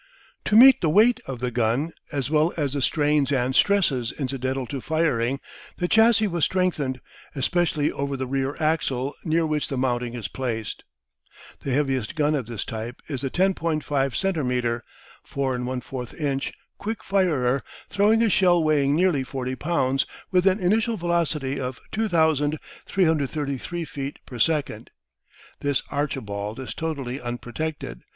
[0.45, 4.65] To meet the weight of the gun, as well as the strains and stresses incidental
[4.65, 5.39] to firing,
[5.77, 6.99] the chassis was strengthened,
[7.35, 10.83] especially over the rear axle near which the mounting is placed.
[11.59, 14.83] The heaviest gun of this type is the 10.5 centimetre
[15.23, 20.97] (4 1/4 inch) quick firer, throwing a shell weighing nearly forty pounds, with an initial
[20.97, 24.89] velocity of 2,333 feet per second.
[25.59, 28.01] This "Archibald" is totally unprotected.